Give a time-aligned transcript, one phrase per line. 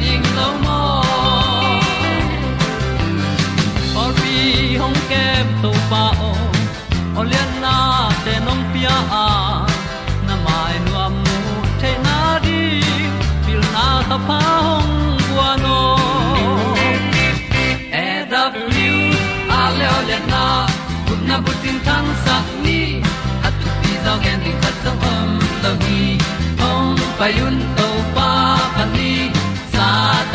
[0.00, 0.80] ding lo mo
[4.00, 4.34] or bi
[4.80, 6.32] hong kem to pa o
[7.20, 7.74] olian na
[8.24, 9.26] te nong pia a
[10.26, 11.38] na mai nu amu
[11.80, 12.62] te na di
[13.44, 14.94] pil na ta pa hong
[15.26, 15.78] bua no
[18.04, 19.02] e da blue
[19.58, 20.44] a le olian na
[21.06, 22.80] kun na bu tin tan sa ni
[23.46, 25.30] at tu pi zo gen di khat zo om
[25.62, 26.02] lo gi
[26.62, 27.87] hong pai un to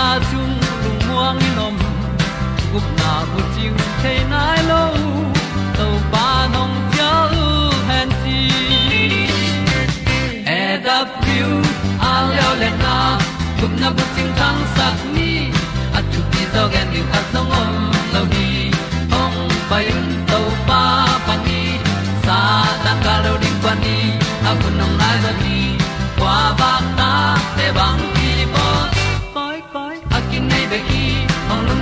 [0.00, 1.76] na chung lung muang ni nom.
[2.72, 3.72] Gup na bu chiu
[4.02, 4.82] the nai lo
[5.78, 7.12] to pa nong pia
[7.44, 7.48] u
[7.88, 8.38] han ti
[10.60, 11.50] e da piu
[12.10, 12.96] a leo le na.
[13.60, 15.29] Gup na bu chiu tang sat ni.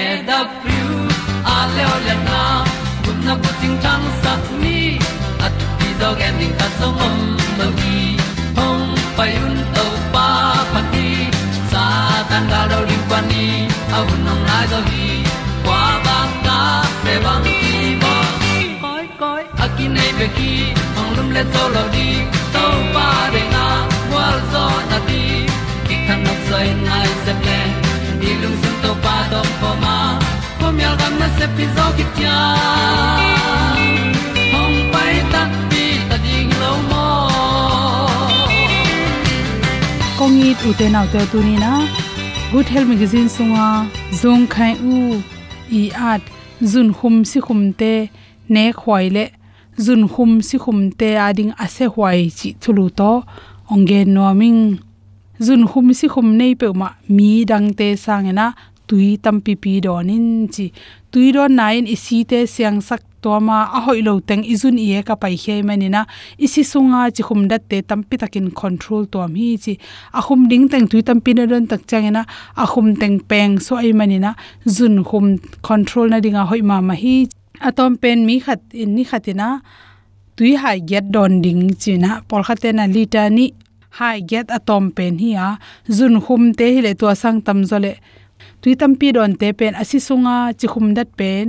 [0.00, 0.86] e da thru
[1.54, 2.40] a le le na
[3.04, 4.78] kun na ko ting tang sat ni
[5.46, 7.16] at ti dog ending ta song om
[7.58, 7.98] lo gi
[8.58, 8.86] hong
[9.16, 10.28] pai un to pa
[10.72, 11.08] pa ti
[11.72, 11.84] sa
[12.30, 13.44] tan ga do ri pa ni
[13.98, 15.08] au nong lai do gi
[15.64, 16.58] kwa ba ta
[17.04, 18.14] pe bang ki bo
[18.84, 20.52] koi koi akin nei be ki
[21.00, 22.08] ong lum le zo lo di
[22.54, 23.64] to pa de na
[24.12, 25.22] wa zo na ti
[25.86, 27.08] ki kan nok sai nai
[31.08, 32.36] pom yal gam na se pi zo ki tia
[34.52, 37.04] hong pai ta pi ta ding lo mo
[40.18, 41.72] kongi tu te nau te tu ni na
[42.52, 43.68] good health magazine sunga
[44.20, 45.22] zong khai u
[45.70, 45.82] i
[46.12, 46.22] at
[46.62, 47.92] zun khum si khum te,
[48.48, 49.24] ne khoi le,
[49.84, 53.12] zun khum si khum te ading ase hwai chi thulu to
[53.72, 54.62] onge noming
[55.46, 58.46] zun khum si khum nei pe ma mi dang te sang na
[58.88, 60.66] tui tam pi pi donin chi
[61.12, 65.14] tuiro nain isi te siang sak to ma a hoi lo teng izun ie ka
[65.22, 66.06] pai he manina.
[66.38, 69.74] Isi sunga chi khum dat te tampi takin control to mi chi.
[70.18, 72.22] A khum ding teng tui tampi na ron tak changena.
[72.62, 74.30] A khum teng peng so ai manina.
[74.76, 77.26] Zun khum control na dinga hoi ma ma hi.
[77.60, 79.48] Atom pen mi khat in ni khatina.
[80.36, 82.22] Tui hai get don ding china.
[82.28, 83.46] Pol khatena lita ni.
[83.98, 85.48] Hai get atom pen hi a.
[85.96, 87.92] Zun khum te hi le to sang tam zole
[88.62, 91.46] tui tampi don te pen asi sunga chi khum dat pen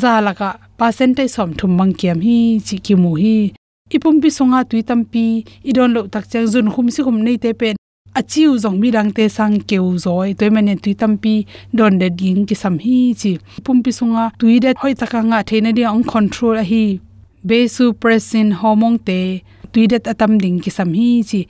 [0.00, 3.36] zalaka percentage som thum mang kiam hi chi ki mu hi.
[3.94, 5.24] Ipum pi sunga tui tampi
[5.70, 7.76] idon lo tak chang jun khum si khum nei te pen
[8.18, 11.34] achiu zong mi rang te sang keu zoi toy mane tui tampi
[11.78, 13.32] don de ding ki sam hi chi.
[13.64, 16.84] Pum pi sunga tui de hoi taka nga theina dia ong control a hi.
[17.48, 19.18] Besu presin homong te
[19.72, 21.40] tuidat atam ding ki sam hi chi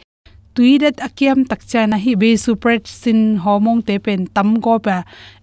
[0.55, 2.12] tuidat akiam tak chana hi
[2.45, 4.97] supret sin homong te pen, tam go pa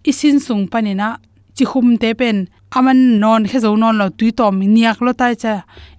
[0.10, 1.08] isin sung panina
[1.56, 2.48] chi khum te pen,
[2.78, 5.54] aman non khe zo non lo tui tom, niak lo tai cha,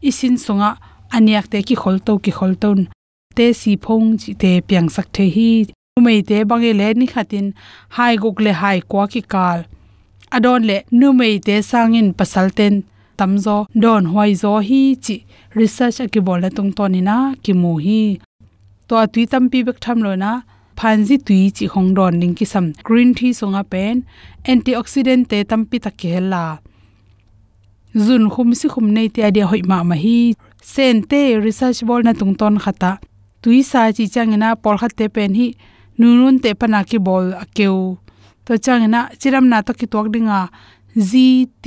[0.09, 0.70] isin sunga,
[1.17, 2.81] aniak te ki khol to ki khol ton
[3.37, 5.50] te si phong chi te piang sak the hi
[6.06, 7.47] mei te bange le ni khatin
[7.97, 9.61] hai gok le hai kwa ki kal
[10.37, 12.75] adon le nu mei te sangin pasal ten
[13.19, 15.17] tamzo don hoi zo hi chi
[15.58, 18.03] research ki bol tung to ni na ki mu hi
[18.93, 20.31] to tui tam pi bek tham loina
[20.79, 22.67] phanji tui chi khong don ning ki sam.
[22.87, 23.97] Green tea songa pen,
[24.50, 26.44] antioxidant te tam pi tak ke la.
[28.05, 30.19] Zun khum si khum nei te adia hoi ma ma hi.
[30.73, 32.93] Sen te research bol na tung ton khata
[33.43, 35.49] tui sa chi changena por khat te pen hi
[35.99, 37.77] nunun te pana ki bol akeu
[38.44, 40.41] to changena chiram na to ki tok dinga
[41.11, 41.67] gt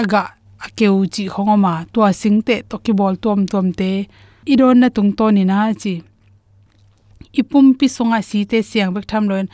[0.00, 0.22] aga
[0.66, 3.90] akeu chi khongoma to singte to ki bol tom tom te.
[4.52, 5.94] Idon na tung to ni na chi
[7.32, 9.48] ipum pi songa si te siang bek tham loin.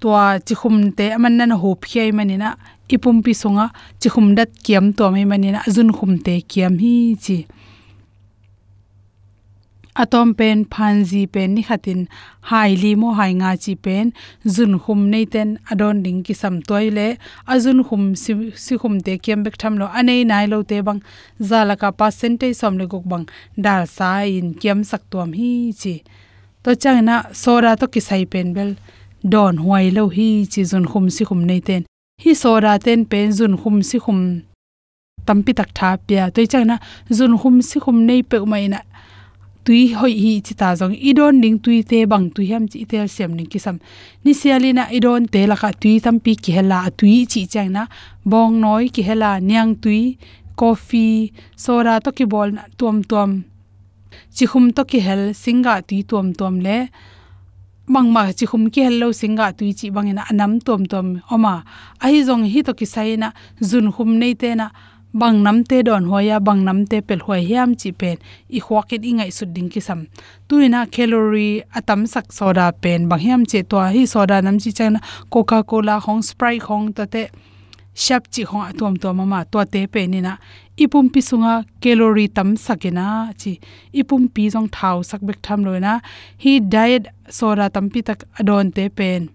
[0.00, 2.56] Tua chi khum te aman nan ho phiai manina.
[2.88, 3.66] Ipum pi songa
[4.00, 5.58] chi khum dat kiam to mai manina.
[5.68, 7.46] Azun khum te kiam hi chi.
[9.94, 12.08] Atom pen phanji pen ni khatin.
[12.50, 14.12] Haili mo hai nga chi pen.
[14.54, 15.58] Zun khum nei ten.
[15.70, 18.16] Adon ding ki sam toile azun khum
[18.64, 19.86] si khum te kem bek tham lo.
[19.98, 21.00] Anei nai lo te bang.
[21.48, 23.26] Zala ka percentage som le gok bang.
[23.64, 25.94] Dal sa in kem sak tuam hi chi
[26.62, 28.70] to chang na sora to ki sai pen bel.
[29.32, 31.82] Don huai lo hi chi zun khum si khum nei ten.
[32.22, 34.18] Hi sora ten pen zun khum si khum
[35.26, 36.30] tampi tak tha pya.
[36.34, 36.76] To chang na
[37.18, 38.80] zun khum si khum nei pe mai na.
[39.64, 43.06] Tui hoi hi chi ta jong idon ning tui te bang tui ham chi tel
[43.16, 43.76] sem ning kisam
[44.24, 47.82] ni sialina idon te la ka tui tam pi ki hela tui chi chang na.
[48.30, 50.02] Bong noi ki hela niang tui,
[50.56, 51.32] coffee
[51.64, 53.30] soda to ki bol na tuam tuam
[54.36, 56.76] chi khum to ki hel singa tui tuam tuam le
[57.94, 61.54] bang ma chi khum ki hello singa tui chi bangena anam tom tom oma
[62.04, 63.28] ahi jong hi to ki saina
[63.68, 64.66] zun khum nei te na
[65.20, 68.16] bang nam te don hoya bang nam te pel hoi hiam chi pen
[68.56, 70.00] i khwakit ingai su ding ki sam
[70.48, 74.96] tuina calorie atam sak soda pen bang hiam che to hi soda nam chi chang
[75.32, 77.22] coca cola hong sprite hong ta te
[77.94, 80.36] shap chi hong atom to mama to te pe ni na.
[80.78, 83.60] Ipum pi sunga calorie tam sakena chi,
[83.92, 86.00] ipum pi jong thau sak bek tham loina
[86.42, 89.28] hi diet soda tam pi tak adon te pen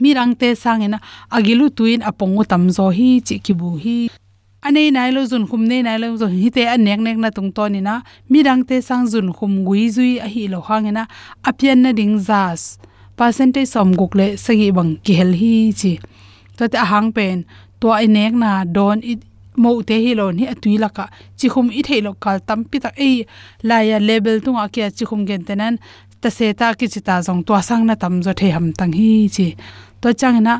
[0.00, 0.98] mirang te sangena
[1.30, 3.98] agilu tuin apongu tam zo hi chi kibu hi.
[4.66, 7.50] Anei nai lo zun khum nei nai lo zo hi te an nek na tung
[7.56, 7.94] to ni na.
[8.30, 11.04] Mi rang te sang zun khum gui zui a hi lo hangena
[11.48, 11.90] apian na.
[11.92, 12.78] Ding zas.
[13.16, 15.92] Percentage som guk le sagi bang ki hel hi chi.
[16.56, 17.44] To te hang pen
[17.84, 19.20] to ai nek na don it
[19.62, 21.04] mo te hi lon hi atui laka.
[21.38, 23.16] Chi khum i thei lo kal tam pi tak ei
[23.68, 25.74] la ya level tu nga kya chi khum gen tenan
[26.22, 28.92] ta se ta ki chi ta jong to sang na tam zo the ham tang
[28.98, 29.46] hi chi.
[30.00, 30.54] To chang na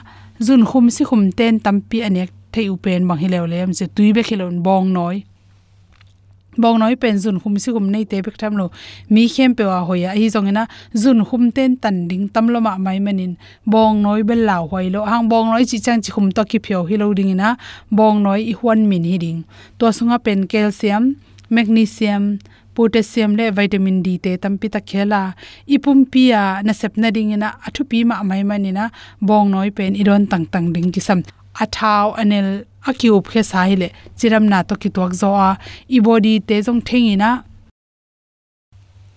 [0.46, 3.70] zun khum si khum ten tam pi anek thei u pen bang hilew lem.
[3.78, 5.16] Se tui be khilon bong noi
[6.56, 8.66] bong noi pen zun khum si gum nei te bek tham lo.
[9.11, 10.66] Mi khem pe wa hoya hi zong na
[11.02, 13.34] zun khum ten tan ding tam lo ma mai manin
[13.66, 15.04] bong noi bel law hoi lo.
[15.04, 17.56] Hang bong noi chi chang chi khum to ki phyo hi lo ding ina
[17.90, 19.40] bong noi i huan min hi ding.
[19.78, 21.04] To sunga pen calcium,
[21.50, 22.38] magnesium,
[22.75, 25.20] potassium le vitamin d te tampi ta khela
[25.75, 28.84] ipum pia na sep na ding ina athu pi ma mai manina
[29.28, 31.20] bong noi pen idon tang tang ding ki sam
[31.62, 32.49] athau anel
[32.88, 35.50] akiu phe sai le chiram na to ki tuak zo a
[35.96, 37.30] i body te jong thengina.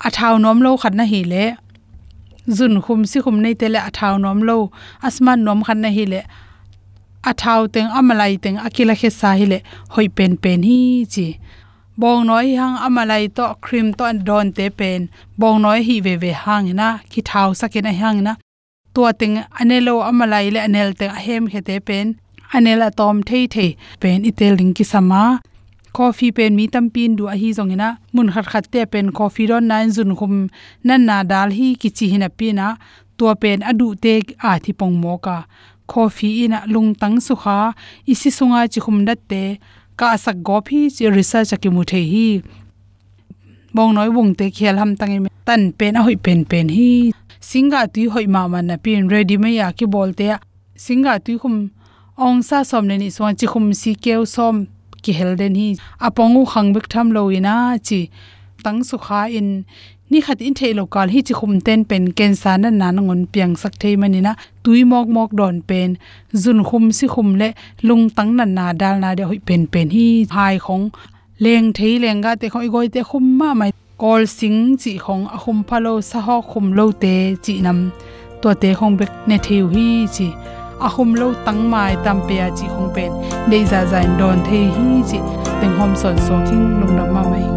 [0.08, 1.44] Athau nom lo khat na hi le
[2.58, 4.58] zun khum si khum nei te le athau nom lo,
[5.08, 6.22] asman nom khat na hi le
[7.30, 9.60] athau teng amalai teng akila khe sahile
[9.94, 10.80] hoi pen pen hi
[11.14, 11.28] chi.
[12.02, 16.32] Bong noi hang amalai to cream to don te pen, bong noi hi ve ve
[16.44, 18.34] hang na, ki thau sakena hang na.
[18.94, 22.08] Tua ting anelo amalai le anel te ahem khete pen
[22.56, 25.22] anela tom thei thei pen itel ring ki sama
[25.98, 29.08] coffee pen mi tam pin du a hi zong ina mun khat khat te pen
[29.18, 30.36] coffee ron nine zun khum
[30.88, 32.68] nan na dal hi ki chi hina pina
[33.18, 34.14] to pen adu te
[34.50, 35.38] a thi pong mo ka
[35.92, 37.58] coffee ina lung tang su kha
[38.12, 39.44] isi sunga chi khum dat te
[40.00, 42.28] ka sak go phi chi research ki mu the hi
[43.76, 45.14] bong noi bung te khel ham tang
[45.48, 46.92] tan pen a hoi pen pen hi
[47.50, 50.28] singa tu hoi ma man na pin ready me ya ki bolte
[50.86, 51.56] singa tu khum
[52.18, 54.56] ong sa som le ni swan chi khum si keu som
[55.04, 55.68] ki hel den hi.
[56.06, 57.56] Apongu khang bek tham lo ina
[57.88, 58.00] chi
[58.64, 59.50] tang su kha in.
[60.10, 63.22] Ni khat in thei lokal hi chi khum ten pen ken sa na na ngon
[63.34, 64.34] piang sak thei mani na.
[64.64, 65.90] Tui mok mok don pen.
[66.44, 67.50] Zun khum si khum le
[67.88, 70.08] lung tang na na dal na de hoi pen pen hi.
[70.36, 70.86] Hai khong.
[71.44, 73.72] Leng thei lenga te khoi goi te khum ma mai.
[74.02, 77.80] Kol sing chi khong a khum phalo sa ho khum lo te chi nam.
[78.42, 80.28] To te khong bek ne theu hi chi
[80.80, 83.12] ahum lo tang mai tam pe chi khong pen.
[83.52, 85.20] Dei za zain don the hi chi.
[85.62, 87.57] Teng hom son so king lung nam ma mai.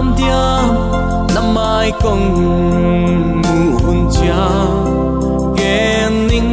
[0.00, 0.68] Nuam diam
[1.34, 2.24] nam mai kong
[3.44, 4.44] mu hun cha.
[5.58, 6.52] Gen ning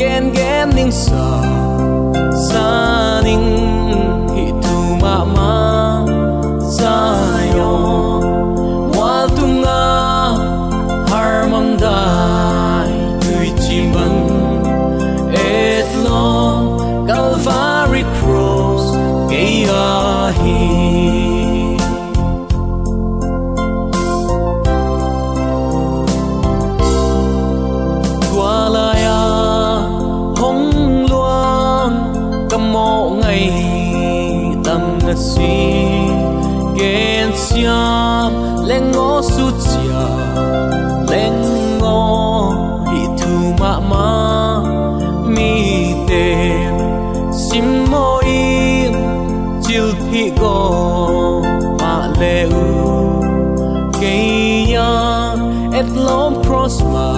[0.00, 1.28] gen gen ning sa
[2.48, 3.03] sa
[50.14, 51.42] chil phi go
[51.80, 52.66] ma le u
[53.98, 54.14] ke
[54.74, 54.90] ya
[55.78, 57.14] et lom prosper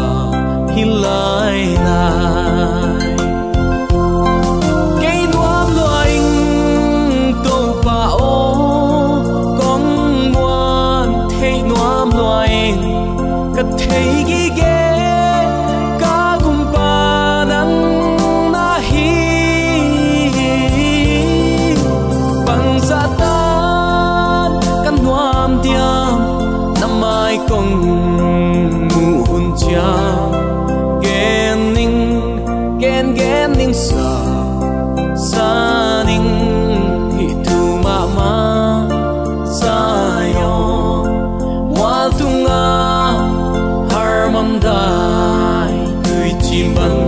[0.74, 2.88] hi lai lai
[5.02, 6.30] cây nuam loing
[7.44, 8.00] tô pa
[8.30, 8.38] o
[9.60, 9.82] con
[10.32, 12.80] ngoan, thấy nuam loing
[13.56, 14.35] ka thấy
[46.56, 47.05] tui chim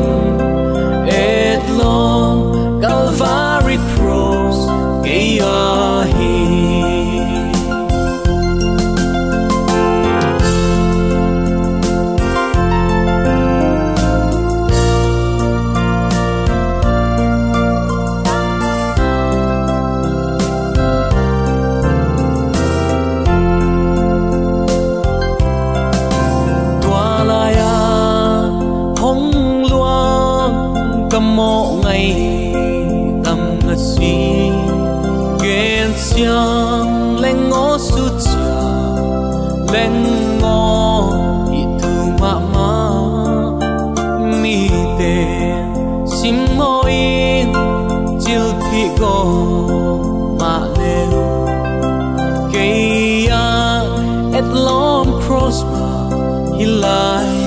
[55.48, 57.37] lom prosper hilai lai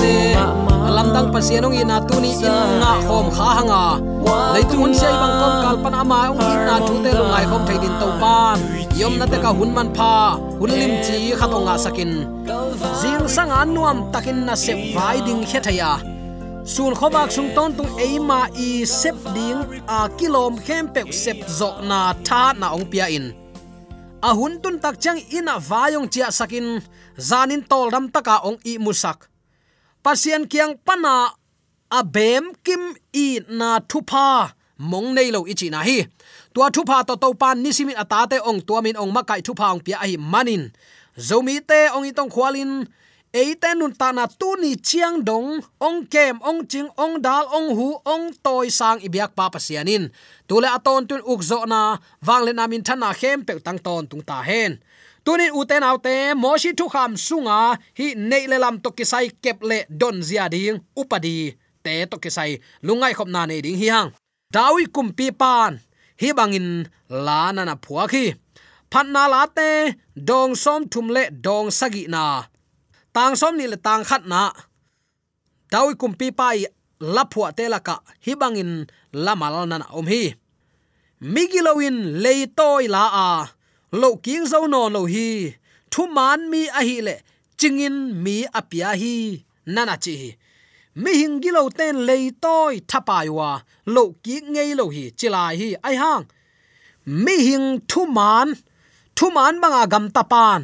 [0.00, 0.14] te
[0.96, 3.84] lam dang pasianong ina tu ni in nga khom kha hanga
[4.54, 7.44] le tu hun sei bang kom kal ama ong in na thu te lu ngai
[7.50, 8.58] khom thai din to pan
[9.00, 10.14] yom na te ka hun man pha
[10.60, 12.12] hun lim chi kha tonga sakin.
[13.00, 15.92] Zing sang anuam takin na se vai ding he thaya
[16.64, 19.60] sun khobak sung ton tung eima i sep ding
[19.96, 23.26] a kilom khem pe sep zo na tha na ong pia in.
[24.28, 26.66] A hun tun tak chang ina vayong chia sakin.
[27.28, 29.29] Zanin tol ram taka ong i musak
[30.04, 31.32] pasien kiang pana
[31.90, 36.08] abem kim i na thupa mong nei lo ichi na hi.
[36.54, 39.98] Tua thupa to to pan nisimin atate ong, tua min ong makai thupa ong pia
[40.02, 40.72] hi manin
[41.20, 42.88] zomi te ong itong khwalin
[43.30, 47.70] eite nun ta na tu ni chiang dong, ong kem, ong ching, ong dal, ong
[47.78, 50.10] hu, ong toy sang ibyak pa pasianin.
[50.50, 54.82] Tule aton tun ukzo na wangle namin thana khem pe tang ton tung ta hen
[55.24, 57.58] tunin uten autte moshi thu kham sunga,
[57.98, 61.36] hi neile lam to kisai kep le don zia ding, upadi.
[61.84, 64.10] Te to kisai lungai khop na ne ding hi hang.
[64.54, 65.72] Dawi kumpi pan,
[66.20, 66.68] hi bangin
[67.08, 68.24] la na na phua khi.
[68.92, 69.94] Phan na la te,
[70.28, 72.24] dong som thum le dong sagi na.
[73.14, 74.42] Tang som ni le tang khat na.
[75.72, 76.66] Dawi kumpi pai
[77.14, 78.72] lapua te laka hi bangin
[79.24, 80.34] lamal na na om hi.
[81.20, 83.28] Migilowin leitoi la a
[83.92, 85.54] lo king zo no lo hi,
[85.90, 87.14] thu man mi a hi le
[87.58, 89.44] chingin mi apia hi.
[89.66, 90.36] Nana chi
[90.94, 93.50] mi hing gilo ten lei toy thapai wa
[93.86, 95.68] lo ki ngei lo hi chilai hi.
[95.82, 96.24] Ai hang?
[97.06, 98.48] Mi hing thu man
[99.16, 100.60] thu man banga gam tapan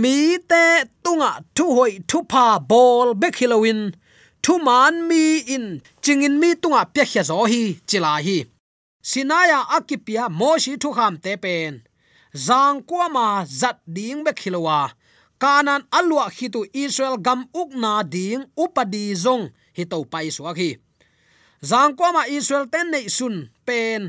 [0.00, 0.64] mi te
[1.04, 3.80] tunga thu hoi thu pa bol bek hilowin
[4.42, 5.22] thu man mi
[5.54, 5.66] in,
[6.02, 8.36] chingin mi tunga pya khya zo hi chila hi
[9.10, 11.74] sinaya akipia moshi thu kham te pen
[12.46, 13.26] zang kwa ma
[13.60, 14.80] zat ding be khilowa
[15.42, 19.44] kanan alwa khitu israel gam ukna ding upadi zong
[19.76, 20.70] hi to pai su hi
[21.70, 23.36] zang kwa ma israel ten nei sun
[23.66, 24.02] pen.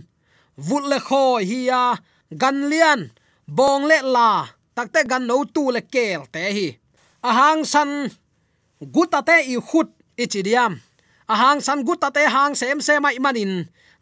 [0.58, 1.98] Vut le kho hi ya
[2.42, 3.02] gan lian
[3.48, 4.46] bong le la.
[4.76, 6.68] Takte gan no tu le kel te hi.
[7.30, 8.10] Ahang san
[8.82, 10.74] gutate i khut ichidiam
[11.34, 13.54] ahang san gutate hang sem se mai manin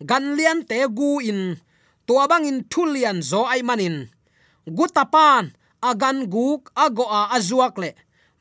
[0.10, 1.42] gan lian te gu in.
[2.08, 4.10] Tua bang in thulian zo ai manin.
[4.66, 7.92] Gutapan agan guk ago a azuak le.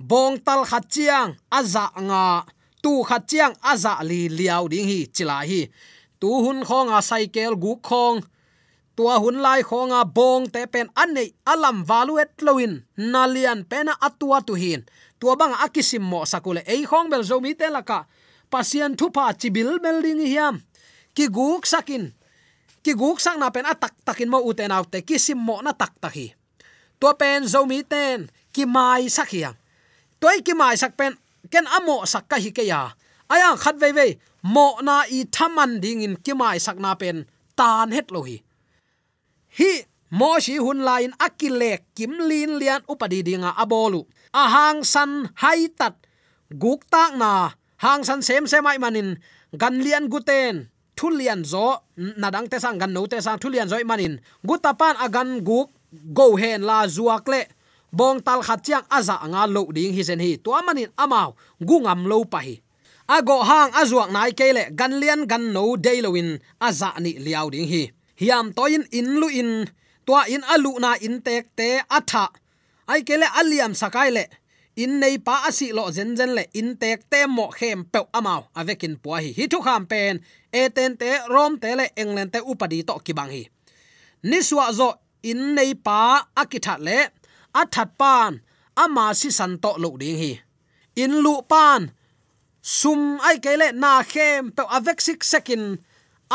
[0.00, 2.44] Bong tal khachiang aza nga.
[2.82, 5.68] Tu khachiang aza li liao ding hi, chila hi.
[6.20, 8.18] Tu hun khong a cycle guk khong.
[8.96, 14.54] Tua hun lai khonga bong te pen anei alam valuet loin nalian pena atua tu
[14.56, 14.80] hin.
[15.20, 16.64] Tua bang akisim mo sakule.
[16.66, 18.08] Ei khong bel zo mi te laka.
[18.50, 20.56] Pasien thupa chibil building hiam
[21.20, 22.16] ki guk sakin
[22.80, 25.04] ki guk sak na pen atak takin mo uten autte.
[25.04, 26.32] Ki sim mo na tak tak hi
[26.96, 29.52] pen zo mi ten ki mai sakhia
[30.16, 31.12] toy ki mai sak pen,
[31.52, 32.96] ken amo sak ka hi ke ya
[33.28, 34.08] aya, khat ve ve
[34.48, 38.40] mo na i thaman ding in ki mai sak na pen tan het lo hi.
[39.60, 44.08] Hi, mo shi hun lain akile kim lin lian upadi dinga abolu.
[44.32, 45.10] Ahang hang san
[45.42, 46.00] hai tat,
[46.48, 47.52] guk tak na.
[47.84, 49.20] Hang san sem semai manin,
[49.52, 54.20] gan lian guten thulian zo nadang te sang gan no te sang thulian zo manin.
[54.44, 55.72] Gutapan agan guk
[56.12, 57.48] go hen la zuak le.
[57.88, 60.36] Bong tal khat chiang aza anga lo ding hi sen hi.
[60.44, 61.34] To manin amao,
[61.68, 62.60] gungam lo pa hi.
[63.08, 67.82] Ago hang azuak nai kele gan lian gan no loin aza ni liao ding hi.
[68.20, 69.66] Hiam toin in lu in
[70.06, 72.28] tua in alu na in tek te atha.
[72.86, 74.24] Ai kele aliam sakai le
[74.82, 78.42] in nei pa asi lo zen zen le in tek te mo khem pe amao.
[78.60, 80.14] Avekin po hi hi thu kham pen.
[80.60, 83.42] E ten te, rom te le england te upadi to kibang hi.
[84.28, 84.88] Niswa zo
[85.30, 86.00] in nei pa
[86.40, 86.98] akitha le
[87.60, 88.32] athat pan
[88.82, 90.32] ama si san to lo ding hi.
[91.02, 91.82] In lu pan,
[92.78, 95.64] sum ai kele na khem pe avek sik sekin,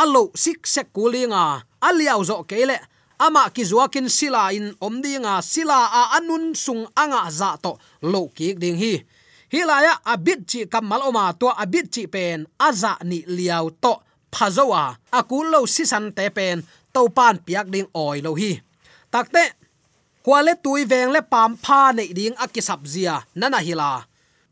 [0.02, 1.46] alo sik sek kulinga
[1.88, 2.78] aliao zo kele
[3.20, 7.78] ama ki zuakin sila in omdinga sila a anun sung anga za to.
[8.02, 9.06] Lo ki ding hi.
[9.52, 13.94] Hilaya, abit chi kamal oma to, abit chi pen, aza ni liao to,
[14.34, 14.98] phazowa.
[15.12, 18.60] Akul lo sisan te pen to pan piak ding oi lo hi.
[19.14, 19.44] Takte
[20.26, 24.04] kwale tui veng le pam pha nei ding akisap zia, nana hila.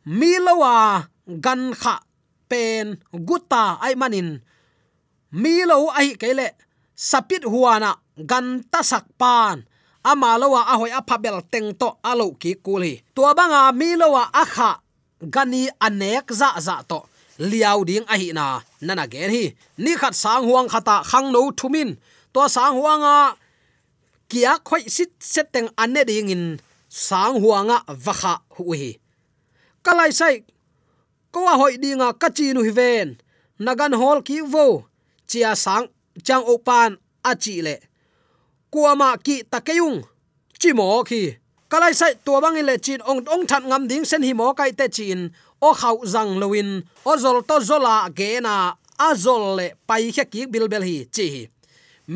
[0.06, 1.96] Mi lowa, gan kha,
[2.50, 4.40] pen, guta ai manin.
[5.32, 6.48] Mi lo ai kele
[6.96, 9.64] sapit huana gan ta sak pan.
[10.04, 14.24] Ama lowa a hoi a phabel teng to alo ki kuli tua banga mi lowa
[14.42, 14.70] a kha
[15.34, 17.00] gani anek za za to.
[17.40, 18.62] Liao ding a hi na.
[18.82, 19.56] Nana gen hi.
[19.78, 21.90] Ni khat sang huang khata khang no thumin
[22.34, 23.36] to sang huanga
[24.30, 26.60] kia khoi sit seteng ane ding in.
[26.90, 28.92] Sang huanga vakha hu hi.
[29.84, 30.36] Kalai sai,
[31.34, 33.18] ko a hoi dinga kachi nu hi ven.
[33.60, 34.86] Nagan hol ki vo.
[35.28, 35.88] Chia sang,
[36.26, 36.92] chang opan
[37.24, 37.76] achi le
[38.74, 40.02] kuama ki takeyung.
[40.58, 41.38] Chimo khi.
[41.70, 44.72] Kalai sai tua bang le chin ong ong that ngam ding sen hi mo kai
[44.80, 45.30] te chin.
[45.62, 46.70] O khau zang loin
[47.06, 48.74] o zol to zola ge na.
[48.98, 51.28] A zol le pai khe ki bil bel hi chi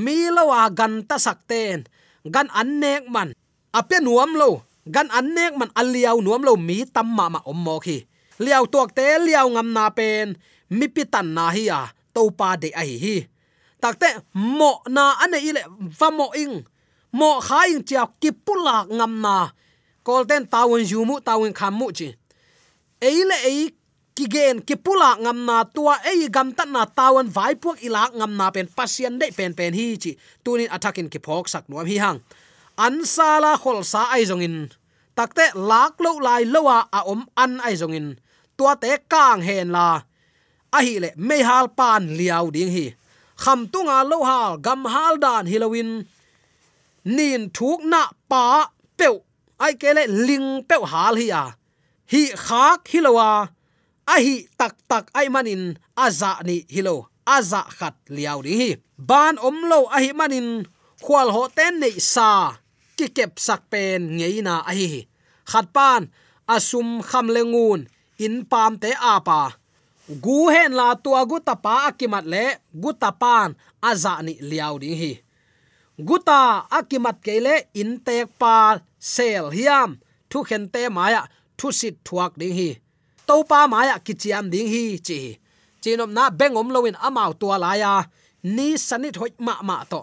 [0.04, 1.80] mi lawa gan ta sakten
[2.34, 3.30] gan an nek man.
[3.80, 4.50] Ape nuam lo.
[4.96, 5.70] Gan an nek man.
[5.80, 7.98] Aliaw nuam lo mi tam ma ma om mo khi.
[8.44, 10.28] Liao tuak te liao ngam na pen.
[10.78, 11.82] Mi pi tan na hi à
[12.14, 13.16] to pa de ai hi
[13.82, 15.62] takte mo na ane ile
[16.00, 16.66] va mo ing
[17.14, 19.36] mo kha ing chia ki pula ngam na
[20.06, 22.10] kolten tawun jumu tawun khamu chi
[23.02, 23.70] eile ei
[24.18, 28.10] ki gen ki pula ngam na tua ei gam tat na tawan vai puak ila
[28.18, 30.12] ngam na pen pasien de pen pen hi chi
[30.44, 32.20] tunin attacking ki phok sak nuam hi hang
[32.86, 34.58] an sala khol sa ai zongin
[35.18, 38.18] takte lak lo lai lowa a om an ai zongin
[38.58, 40.02] tua te kang hen la
[40.78, 42.86] a hi le me hal pan liao ding hi
[43.44, 45.92] kham tunga lo hal gam hal dan hilowin
[47.16, 48.46] nin thuk na pa
[49.00, 49.16] peu.
[49.66, 51.44] Ai kele ling peu hal hi a.
[52.12, 54.14] Hi khak hilowa a.
[54.24, 55.64] Hi tak tak ai manin
[56.06, 56.96] aza ni hilo
[57.36, 58.70] aza khat liaw ri hi.
[59.10, 60.50] Ban om lo a hi manin,
[61.04, 62.30] khwal ho ten nei sa.
[62.98, 64.90] Ki kep sak pen ngeina a hi
[65.52, 66.02] khat pan
[66.56, 67.82] asum kham lengun
[68.26, 69.40] in pam te apa
[70.08, 75.12] gu hen la tua gu tapa akimat le, gu tapan aza ni liao ding hi.
[76.08, 79.98] Guta akimat kele in tek pa sel hiam,
[80.30, 81.22] thu khen te maya,
[81.58, 82.70] thu sit thuak ding hi.
[83.28, 85.20] To pa maya kichiam ding hi chi
[85.82, 87.94] chinom na bengom loin amau tua la ya,
[88.56, 90.02] ni sanit hoi ma ma to.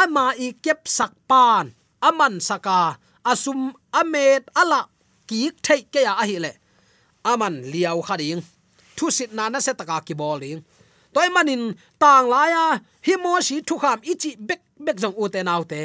[0.00, 1.66] Ama i kep sak pan,
[2.08, 2.98] aman saka,
[3.30, 3.60] asum
[4.00, 4.80] amet ala
[5.28, 6.52] ki thei ke ya a hi le.
[7.30, 8.42] Aman liao khading
[8.96, 10.60] thu sit na na se taka ki bowling
[11.14, 11.62] toy manin
[12.02, 12.64] tang la ya
[13.06, 15.82] hi mo si thu kham ichi bek bek jong u te nau te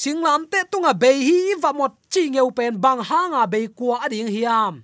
[0.00, 3.60] singlam te tunga à be hi va mot chi ngeu pen bang hanga à be
[3.78, 4.74] kwa ading hiam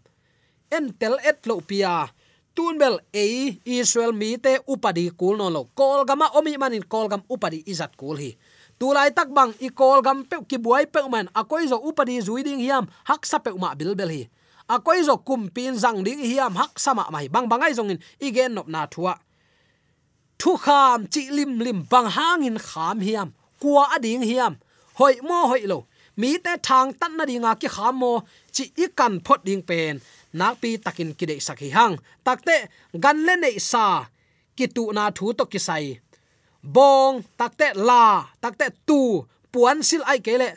[0.76, 2.10] en tel et lo pia à,
[2.54, 7.22] tunbel e israel mi te upadi kul no lo kol gama omi manin kol gam
[7.28, 8.30] upadi izat kul hi.
[8.78, 12.58] Tulai tak bang i kol gam pe ki buai pe man akoi zo upadi zuiding
[12.58, 14.26] hiam hak sa pe ma bil hi
[14.68, 18.54] a koi zo kum pin zang ding hiam hak sama mai bang bangai zongin, igen
[18.54, 19.14] nop na thua.
[20.38, 23.28] Thu kham chi lim lim bang hangin kham hiam,
[23.60, 24.54] kwa ading hiam.
[24.94, 28.12] Hoi mo hoi lo, mi te thang tan na dinga ki kham mo,
[28.54, 30.00] chi ikan phot ding pen.
[30.32, 31.94] Nak pi takin ki de sakhi hang.
[32.26, 32.56] Takte
[33.02, 34.04] gan le nei sa,
[34.56, 36.00] ki tu na thu to ki sai.
[36.74, 39.00] Bong takte la takte tu,
[39.52, 40.50] puan sil ai kele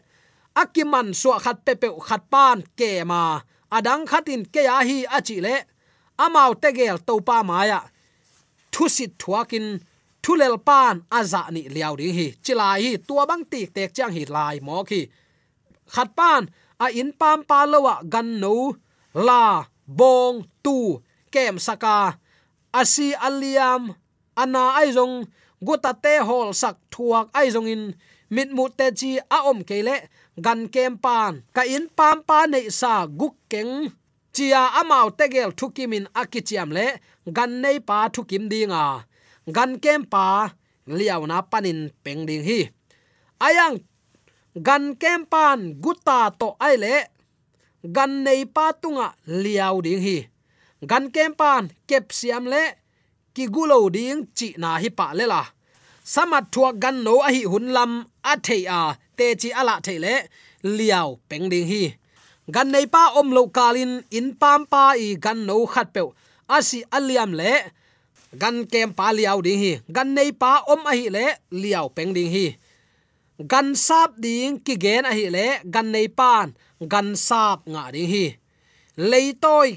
[0.61, 3.21] akiman so khat pe pe khat pan ke ma
[3.71, 5.55] adang khatin ke ya hi achi le.
[6.23, 7.81] Amau tegel topa maya
[8.71, 9.79] thusit thuakin,
[10.23, 12.27] thulel pan aza ni liaw ri hi.
[12.43, 15.01] Chilai hi tua bang ti tek chang hi lai mo khi
[15.93, 16.43] khat pan,
[16.83, 18.55] a in pam pa lowa gan no.
[19.27, 20.77] La, bong, tu,
[21.33, 21.97] kem saka.
[22.79, 23.81] Asi aliam,
[24.41, 25.25] ana ai zong
[25.65, 27.83] guta te hol sak thuak ai zong in
[28.35, 29.95] mit mu te chi a om kele
[30.45, 31.33] gan kem pan.
[31.55, 33.73] Ka in pam pa nei sa guk keng.
[34.35, 36.87] Chia amau tegel thukimin akichiam le,
[37.35, 38.85] gan nei pa thukim dinga.
[39.55, 40.25] Gan kem pa
[40.97, 42.59] liaw na panin peng ding hi.
[43.45, 43.75] Ayang,
[44.67, 46.95] gan kem pan guta to ai le,
[47.95, 49.07] gan nei pa tunga
[49.43, 50.17] liaw ding hi.
[50.89, 52.63] Gan kem pan kep siam le
[53.37, 55.41] ki gulo ding chi na hi pa le la.
[56.13, 57.91] Samat thuak gan no a hi hun lam
[58.31, 58.81] a the a,
[59.17, 60.13] te chi ala the le,
[60.77, 61.83] liao peng ding hi.
[62.55, 66.01] Gan nei pa om lo kalin in pam pa i gan no khat pe
[66.57, 67.53] asi aliam le,
[68.41, 69.73] gan kem pa liao ding hi.
[69.95, 71.25] Gan nei pa om a hi le,
[71.61, 72.45] liao peng ding hi.
[73.51, 76.47] Gan sap ding ki gen a hi le, gan nei pan,
[76.93, 78.25] gan sap nga ding hi.
[79.09, 79.69] Leitoi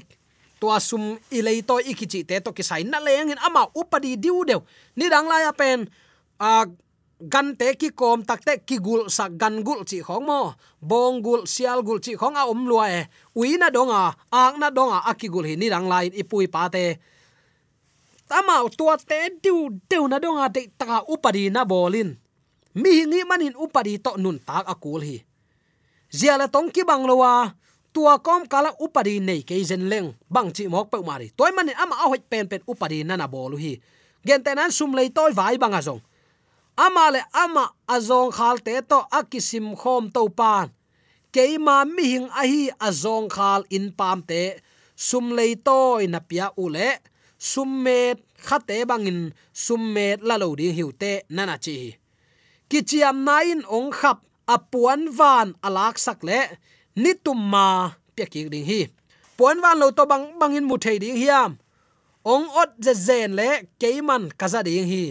[0.61, 4.45] tua sum ilei to ikichi te to ki sai na leng in ama upadi diu
[4.45, 4.61] deu.
[4.93, 5.89] Ni dang la ya pen,
[6.37, 6.69] a
[7.33, 10.53] gan te ki kom tak te ki gul sa gan gul chi khong mo.
[10.77, 13.01] Bong gul, sial gul chi khong a om lua e.
[13.33, 17.01] Ui na donga, ang na donga akigul hi ni dang lai ipui pa te.
[18.29, 22.13] Tama, tua te diu deu na donga te taka upadi na bolin.
[22.77, 25.17] Mi hingi manin upadi to nun tak akul hi.
[26.13, 27.60] Ziala tong ki bang lowa
[27.93, 31.69] tua kom kala upadi nei ke zen leng, bang chi mok pe mari toy man
[31.83, 33.73] ama a hoi pen pen upadi nana na bolu hi.
[34.25, 36.01] Gen tenan sum lei toy vai bang azong.
[36.85, 40.67] Ama le ama azong khal te to akisim khom to pan.
[41.33, 44.43] Keima mi hing a hi azong khal in pam te.
[44.95, 46.89] Sum lei toy na pia ule.
[47.37, 49.33] Summet khate bangin
[49.65, 51.77] summet la lo ding hiute nana chi
[52.71, 56.39] kichiam nain ong khap, apuan van alak sak le
[56.95, 57.65] nitumma
[58.15, 58.79] pe ki ding hi
[59.37, 61.51] puan wan lo to bang bangin mu thei ding hiam.
[62.33, 63.49] Ong ot je zen le
[63.81, 65.03] keiman kaza ding hi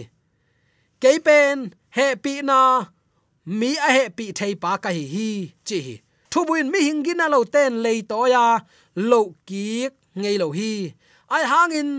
[1.01, 1.57] keipen
[1.97, 2.59] he pi na.
[3.59, 5.29] Mi a he pi thei pa ka hi hi
[5.67, 5.95] chi hi
[6.31, 8.45] thu buin mi hingina lo ten le to ya.
[9.09, 9.65] Lo ki
[10.19, 10.71] ngei lo hi
[11.35, 11.89] ai hangin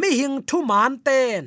[0.00, 1.40] mi hing thu man ten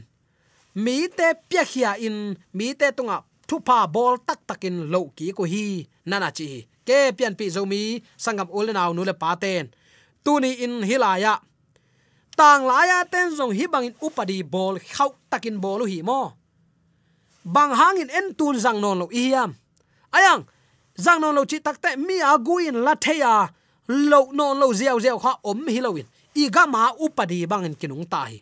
[0.83, 2.17] mi te pya khia in
[2.57, 5.65] mi te tunga thu pa bol tak takin lo ki ko hi
[6.09, 6.49] nana chi
[6.87, 9.69] ke pian pi zomi sangam ulenaw nu le pa ten.
[10.25, 11.39] In hilaya
[12.37, 16.33] tang laya ten zong hi bangin upadi bol, khau takin bolu hi mo.
[17.43, 19.55] Bang hangin en tun zang non lo iam
[20.13, 20.45] ayang,
[20.95, 23.49] zang non lo chi takte mi aguin latheya
[23.87, 28.05] lo non lo ziaw ziaw kha om hi lowin i ga ma upadi bangin kinung
[28.05, 28.37] ta hi.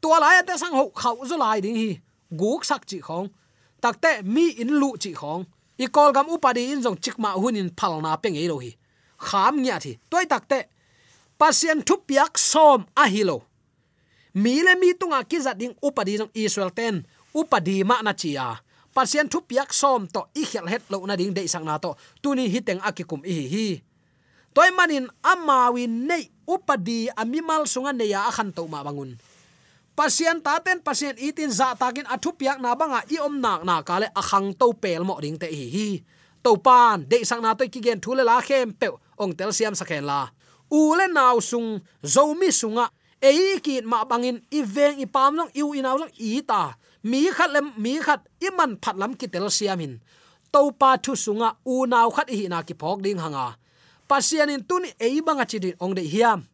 [0.00, 2.00] Tua la te sang ho khau zo lai ding hi.
[2.30, 3.28] Guk sak chi khong.
[3.82, 5.44] Takte mi in lu chi khong
[5.78, 8.72] i kol gam upadi in jong chikma hunin phalna peng ei lo hi.
[9.18, 9.98] Kham nya thi.
[10.10, 10.68] Toy takte
[11.38, 13.44] pasien thu piak som a hilo
[14.34, 17.04] mi le mi tunga ki za ding upadi jong israel ten.
[17.34, 18.60] Upadi ma na chia
[18.94, 21.96] pasien thu piak som to i khel het lo na ding de sang na to.
[22.22, 23.68] Tuni hiteng akikum i hi
[24.56, 29.20] toy manin amawi nei upadi amimal sunga neya akhan to ma bangun
[29.96, 33.80] pasien ta ten, pasien itin za takin athu piak na banga i om nak na
[33.80, 35.88] kale akhang to pel mo ding te hi hi.
[36.44, 39.74] To pan de sang na to ki gen thule la khem pe, ong tel siam
[39.74, 40.28] sakhen la.
[40.70, 42.92] U le naw sung zomi sunga
[43.24, 46.76] ei ki ma bangin i veng i pam long iu inaw long i ta.
[47.06, 49.94] Mi khat lem, mi khat, i man phat lam ki tel siam hin.
[50.52, 53.56] To pa thu sunga u naw khat hi na ki phok ding hanga
[54.08, 56.46] pasian in tuni ei banga chidin ong de hiam.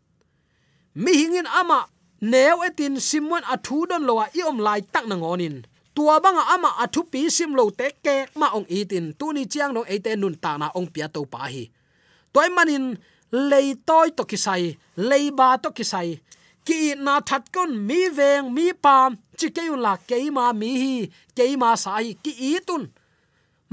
[0.95, 1.89] Mi hingin ama
[2.31, 5.57] neu etin simon athu don lowa i om lai tak na ngonin
[5.95, 9.89] tua banga ama athu pi sim lo te ke ma ong itin tuni chiang dong
[9.95, 11.65] ate nun ta na ong pia to pa hi.
[12.33, 12.97] Toy manin,
[13.51, 14.65] lei toy to kisai
[14.97, 16.21] lei ba to kisai
[16.67, 20.95] ki na that kon, mi veng, mi pam, chi ke la, ke ma mi hi,
[21.37, 22.83] ke ma sai ki itun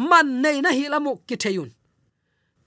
[0.09, 1.69] man nei na hi lamu ki theyun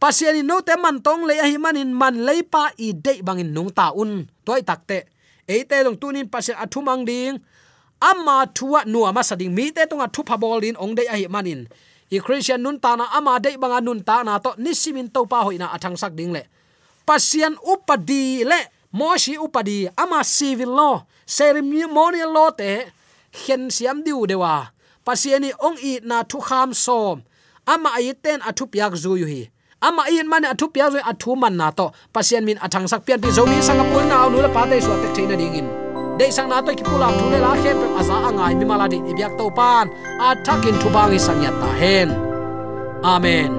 [0.01, 3.71] pasiani no te man tong le hi manin, man lei pa i dei bangin nung
[3.71, 4.27] ta un.
[4.47, 5.12] Toy takte
[5.53, 7.37] eite long tunin pasien athumang ding.
[8.11, 11.27] Ama thuwa nuwa ma sading mi te tonga thu phabol din ong dei a hi
[11.35, 11.61] manin
[12.11, 15.39] i christian nun ta na ama dei banga nun ta na to nisimin to pa
[15.47, 16.43] hoina athang sak ding le.
[17.09, 18.61] Pasian upadi le
[18.99, 20.97] moshi upadi ama civil law,
[21.37, 22.71] ceremonial law te
[23.33, 24.55] khen siam diu dewa.
[25.07, 27.23] Pasiani ong i na thu kham som.
[27.67, 29.43] Ama aiten athu piak zu yu hi
[29.83, 31.87] ama in mane athu pia zo athu man na to.
[32.15, 34.77] Pasien min athang sak pian pi zo mi sang pul na nu la pa te
[34.87, 35.69] so tek theina ding in.
[36.19, 38.87] Dei sang na to ki pula thu le la khe pe aza angai mi mala
[38.93, 39.87] di ibyak to pan.
[40.29, 42.09] Athakin thu bangi sangya ta hen.
[43.15, 43.51] Amen.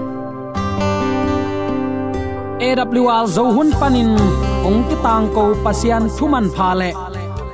[2.64, 4.16] AWR zo hun panin
[4.68, 6.92] ong ki tang ko pasian thuman pha le.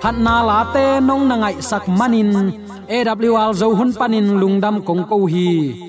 [0.02, 2.32] Phat na la te nong na ngai sak manin
[2.96, 5.89] AWR zo hun panin lungdam kong ko hi